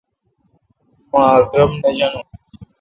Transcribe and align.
مہ 1.11 1.21
اکرم 1.35 1.71
نہ 1.81 1.89
جانوُن۔ 1.97 2.25